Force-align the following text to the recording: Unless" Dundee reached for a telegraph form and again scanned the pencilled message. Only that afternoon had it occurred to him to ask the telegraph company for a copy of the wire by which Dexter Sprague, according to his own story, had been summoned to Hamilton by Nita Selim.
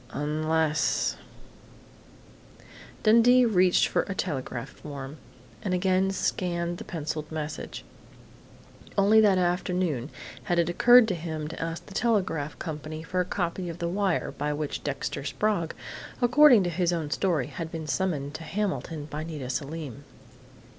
Unless" 0.13 1.15
Dundee 3.03 3.45
reached 3.45 3.85
for 3.87 4.01
a 4.09 4.15
telegraph 4.15 4.69
form 4.69 5.17
and 5.61 5.75
again 5.75 6.09
scanned 6.09 6.79
the 6.79 6.83
pencilled 6.83 7.31
message. 7.31 7.85
Only 8.97 9.21
that 9.21 9.37
afternoon 9.37 10.09
had 10.45 10.57
it 10.57 10.69
occurred 10.69 11.07
to 11.09 11.13
him 11.13 11.47
to 11.49 11.61
ask 11.61 11.85
the 11.85 11.93
telegraph 11.93 12.57
company 12.57 13.03
for 13.03 13.19
a 13.19 13.25
copy 13.25 13.69
of 13.69 13.77
the 13.77 13.87
wire 13.87 14.31
by 14.31 14.53
which 14.53 14.83
Dexter 14.83 15.23
Sprague, 15.23 15.75
according 16.19 16.63
to 16.63 16.71
his 16.71 16.91
own 16.91 17.11
story, 17.11 17.45
had 17.45 17.71
been 17.71 17.85
summoned 17.85 18.33
to 18.33 18.43
Hamilton 18.43 19.05
by 19.05 19.23
Nita 19.23 19.51
Selim. 19.51 20.03